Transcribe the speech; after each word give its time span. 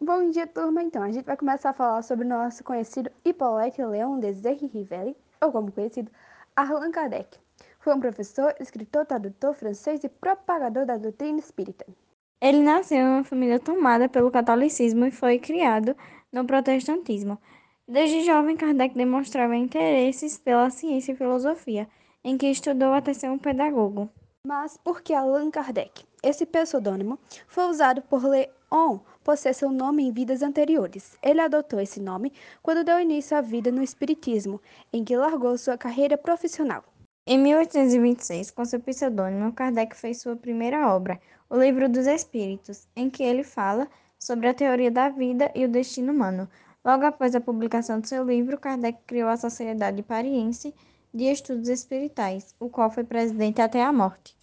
Bom 0.00 0.30
dia, 0.30 0.46
turma. 0.46 0.82
Então, 0.82 1.02
a 1.02 1.12
gente 1.12 1.24
vai 1.24 1.36
começar 1.36 1.70
a 1.70 1.74
falar 1.74 2.02
sobre 2.02 2.24
o 2.24 2.28
nosso 2.28 2.64
conhecido 2.64 3.10
Hippolyte 3.24 3.84
Leon 3.84 4.18
Desire 4.18 4.66
Rivelli, 4.66 5.16
ou 5.40 5.52
como 5.52 5.70
conhecido, 5.70 6.10
Allan 6.56 6.90
Kardec. 6.90 7.38
Foi 7.78 7.94
um 7.94 8.00
professor, 8.00 8.54
escritor, 8.58 9.06
tradutor 9.06 9.54
francês 9.54 10.02
e 10.02 10.08
propagador 10.08 10.86
da 10.86 10.96
doutrina 10.96 11.38
espírita. 11.38 11.86
Ele 12.40 12.60
nasceu 12.60 12.98
em 12.98 13.08
uma 13.08 13.24
família 13.24 13.60
tomada 13.60 14.08
pelo 14.08 14.30
catolicismo 14.30 15.06
e 15.06 15.12
foi 15.12 15.38
criado 15.38 15.96
no 16.32 16.44
protestantismo. 16.44 17.38
Desde 17.86 18.24
jovem, 18.24 18.56
Kardec 18.56 18.96
demonstrava 18.96 19.54
interesses 19.54 20.38
pela 20.38 20.70
ciência 20.70 21.12
e 21.12 21.16
filosofia, 21.16 21.88
em 22.24 22.36
que 22.36 22.46
estudou 22.46 22.92
até 22.92 23.12
ser 23.12 23.30
um 23.30 23.38
pedagogo. 23.38 24.08
Mas 24.44 24.76
por 24.76 25.02
que 25.02 25.14
Allan 25.14 25.50
Kardec? 25.50 26.04
Esse 26.22 26.44
pseudônimo 26.46 27.18
foi 27.46 27.64
usado 27.64 28.02
por 28.02 28.24
Leon 28.24 28.48
por 29.22 29.36
ser 29.36 29.54
seu 29.54 29.70
nome 29.70 30.02
em 30.02 30.12
vidas 30.12 30.42
anteriores. 30.42 31.16
Ele 31.22 31.40
adotou 31.40 31.80
esse 31.80 32.00
nome 32.00 32.32
quando 32.62 32.84
deu 32.84 32.98
início 32.98 33.36
à 33.36 33.40
vida 33.40 33.70
no 33.70 33.82
Espiritismo, 33.82 34.60
em 34.92 35.04
que 35.04 35.16
largou 35.16 35.56
sua 35.58 35.76
carreira 35.76 36.16
profissional. 36.16 36.82
Em 37.26 37.38
1826, 37.38 38.50
com 38.50 38.64
seu 38.64 38.80
pseudônimo, 38.80 39.52
Kardec 39.52 39.94
fez 39.94 40.20
sua 40.20 40.34
primeira 40.34 40.92
obra, 40.92 41.20
O 41.48 41.56
Livro 41.56 41.88
dos 41.88 42.06
Espíritos, 42.06 42.88
em 42.96 43.08
que 43.08 43.22
ele 43.22 43.44
fala 43.44 43.86
sobre 44.18 44.48
a 44.48 44.54
teoria 44.54 44.90
da 44.90 45.08
vida 45.08 45.52
e 45.54 45.64
o 45.64 45.68
destino 45.68 46.12
humano. 46.12 46.48
Logo 46.84 47.04
após 47.04 47.34
a 47.34 47.40
publicação 47.40 48.00
do 48.00 48.08
seu 48.08 48.24
livro, 48.24 48.58
Kardec 48.58 48.98
criou 49.06 49.28
a 49.28 49.36
Sociedade 49.36 50.02
Pariense 50.02 50.74
de 51.14 51.24
Estudos 51.24 51.68
Espiritais, 51.68 52.54
o 52.58 52.68
qual 52.68 52.90
foi 52.90 53.04
presidente 53.04 53.60
até 53.60 53.82
a 53.82 53.92
morte. 53.92 54.34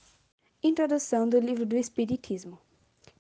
Introdução 0.64 1.28
do 1.28 1.40
Livro 1.40 1.66
do 1.66 1.76
Espiritismo. 1.76 2.58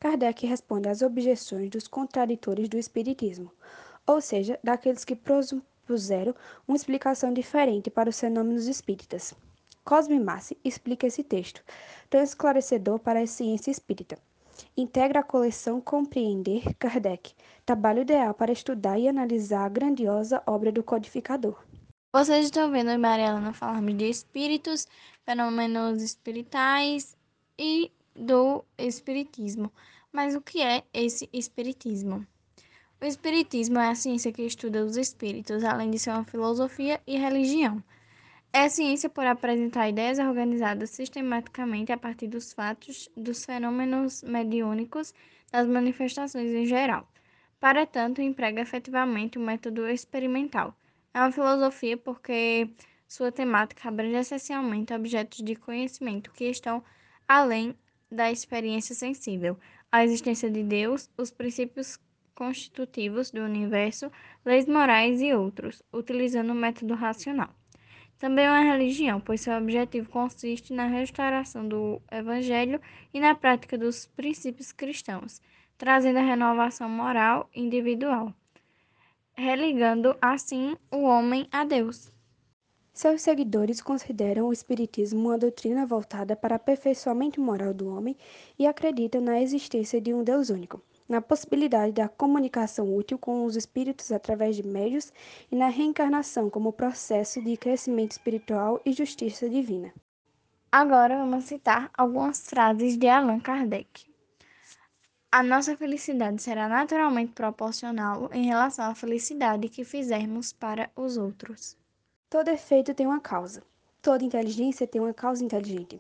Kardec 0.02 0.46
responde 0.46 0.88
às 0.88 1.02
objeções 1.02 1.70
dos 1.70 1.86
contraditores 1.86 2.70
do 2.70 2.78
Espiritismo, 2.78 3.52
ou 4.08 4.22
seja, 4.22 4.58
daqueles 4.64 5.04
que 5.04 5.14
propuseram 5.14 6.34
uma 6.66 6.78
explicação 6.78 7.34
diferente 7.34 7.90
para 7.90 8.10
os 8.10 8.18
fenômenos 8.18 8.68
espíritas. 8.68 9.34
Cosme 9.84 10.18
Massi 10.18 10.58
explica 10.64 11.06
esse 11.06 11.22
texto, 11.22 11.62
tão 12.10 12.22
esclarecedor 12.22 13.00
para 13.00 13.20
a 13.22 13.28
ciência 13.28 13.72
espírita. 13.72 14.18
Integra 14.78 15.20
a 15.20 15.24
coleção 15.24 15.82
Compreender 15.82 16.74
Kardec, 16.76 17.34
trabalho 17.66 18.04
ideal 18.04 18.34
para 18.34 18.54
estudar 18.54 18.98
e 18.98 19.08
analisar 19.08 19.66
a 19.66 19.70
grandiosa 19.70 20.42
obra 20.48 20.72
do 20.72 20.82
codificador. 20.82 21.62
Vocês 22.14 22.46
estão 22.46 22.72
vendo 22.72 22.98
Maria 22.98 23.28
Helena 23.28 23.52
falarmos 23.52 23.98
de 23.98 24.10
espíritos, 24.10 24.88
fenômenos 25.26 26.02
espirituais 26.02 27.18
e 27.58 27.92
do 28.20 28.64
espiritismo. 28.78 29.72
Mas 30.12 30.36
o 30.36 30.42
que 30.42 30.62
é 30.62 30.84
esse 30.94 31.30
espiritismo? 31.32 32.28
O 33.02 33.06
espiritismo 33.06 33.80
é 33.80 33.90
a 33.90 33.96
ciência 33.96 34.32
que 34.32 34.42
estuda 34.42 34.86
os 34.86 34.98
espíritos, 34.98 35.64
além 35.64 35.90
de 35.90 35.98
ser 35.98 36.12
uma 36.12 36.26
filosofia 36.26 37.02
e 37.08 37.18
religião. 37.18 37.82
É 38.52 38.68
ciência 38.68 39.10
por 39.10 39.26
apresentar 39.26 39.88
ideias 39.88 40.20
organizadas 40.20 40.90
sistematicamente 40.90 41.92
a 41.92 41.98
partir 41.98 42.28
dos 42.28 42.52
fatos, 42.52 43.10
dos 43.16 43.46
fenômenos 43.46 44.22
mediúnicos, 44.24 45.14
das 45.52 45.68
manifestações 45.68 46.52
em 46.52 46.66
geral. 46.66 47.08
Para 47.60 47.86
tanto, 47.86 48.22
emprega 48.22 48.62
efetivamente 48.62 49.38
o 49.38 49.42
método 49.42 49.88
experimental 49.88 50.76
é 51.14 51.20
uma 51.20 51.32
filosofia 51.32 51.98
porque 51.98 52.70
sua 53.08 53.32
temática 53.32 53.90
abrange 53.90 54.18
essencialmente 54.18 54.94
objetos 54.94 55.40
de 55.40 55.56
conhecimento 55.56 56.32
que 56.32 56.46
estão 56.46 56.84
além 57.28 57.76
da 58.12 58.32
experiência 58.32 58.96
sensível, 58.96 59.58
a 59.92 60.04
existência 60.04 60.50
de 60.50 60.64
Deus, 60.64 61.10
os 61.18 61.32
princípios 61.32 62.00
constitutivos 62.36 63.32
do 63.32 63.42
universo, 63.42 64.12
leis 64.46 64.66
morais 64.66 65.22
e 65.22 65.34
outros, 65.34 65.84
utilizando 65.92 66.52
o 66.52 66.56
método 66.56 66.94
racional. 66.94 67.50
Também 68.18 68.46
é 68.46 68.50
uma 68.50 68.72
religião, 68.74 69.20
pois 69.20 69.42
seu 69.42 69.58
objetivo 69.58 70.10
consiste 70.10 70.74
na 70.74 70.88
restauração 70.88 71.68
do 71.68 72.02
evangelho 72.12 72.82
e 73.14 73.20
na 73.20 73.36
prática 73.36 73.78
dos 73.78 74.08
princípios 74.08 74.72
cristãos, 74.72 75.42
trazendo 75.78 76.20
a 76.20 76.24
renovação 76.24 76.90
moral 76.90 77.50
individual 77.56 78.34
religando 79.40 80.18
assim 80.22 80.76
o 80.92 81.04
homem 81.04 81.48
a 81.52 81.64
Deus. 81.64 82.12
Seus 82.94 83.22
seguidores 83.22 83.82
consideram 83.82 84.48
o 84.48 84.54
Espiritismo 84.54 85.30
uma 85.30 85.38
doutrina 85.38 85.86
voltada 85.86 86.36
para 86.36 86.54
o 86.54 86.56
aperfeiçoamento 86.56 87.40
moral 87.40 87.74
do 87.74 87.88
homem 87.88 88.18
e 88.58 88.68
acreditam 88.68 89.22
na 89.22 89.42
existência 89.42 90.02
de 90.02 90.14
um 90.14 90.24
Deus 90.24 90.50
único, 90.50 90.82
na 91.08 91.22
possibilidade 91.22 91.94
da 91.94 92.10
comunicação 92.10 92.96
útil 92.96 93.18
com 93.18 93.46
os 93.46 93.56
espíritos 93.56 94.12
através 94.12 94.56
de 94.56 94.68
médios 94.68 95.14
e 95.52 95.56
na 95.56 95.70
reencarnação 95.70 96.50
como 96.50 96.74
processo 96.74 97.42
de 97.42 97.58
crescimento 97.58 98.12
espiritual 98.12 98.82
e 98.86 98.92
justiça 98.92 99.50
divina. 99.50 99.94
Agora 100.72 101.18
vamos 101.18 101.46
citar 101.46 101.90
algumas 101.98 102.48
frases 102.48 102.96
de 102.96 103.08
Allan 103.08 103.40
Kardec. 103.40 104.06
A 105.32 105.42
nossa 105.42 105.78
felicidade 105.78 106.42
será 106.42 106.68
naturalmente 106.68 107.32
proporcional 107.34 108.30
em 108.34 108.46
relação 108.46 108.86
à 108.86 108.94
felicidade 108.94 109.70
que 109.70 109.84
fizermos 109.84 110.52
para 110.52 110.92
os 110.96 111.18
outros. 111.18 111.79
Todo 112.30 112.50
efeito 112.50 112.94
tem 112.94 113.08
uma 113.08 113.20
causa. 113.20 113.64
Toda 114.04 114.24
inteligência 114.24 114.86
tem 114.86 115.02
uma 115.02 115.14
causa 115.14 115.44
inteligente. 115.44 116.00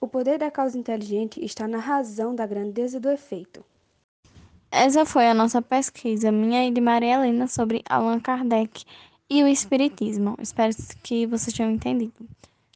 O 0.00 0.06
poder 0.06 0.38
da 0.38 0.48
causa 0.48 0.78
inteligente 0.78 1.44
está 1.44 1.66
na 1.66 1.78
razão 1.78 2.32
da 2.32 2.46
grandeza 2.46 3.00
do 3.00 3.10
efeito. 3.10 3.64
Essa 4.70 5.04
foi 5.04 5.26
a 5.26 5.34
nossa 5.34 5.60
pesquisa, 5.60 6.30
minha 6.30 6.64
e 6.64 6.70
de 6.70 6.80
Maria 6.80 7.14
Helena, 7.14 7.48
sobre 7.48 7.82
Allan 7.88 8.20
Kardec 8.20 8.84
e 9.28 9.42
o 9.42 9.48
Espiritismo. 9.48 10.36
Espero 10.40 10.72
que 11.02 11.26
vocês 11.26 11.56
tenham 11.56 11.72
entendido. 11.72 12.14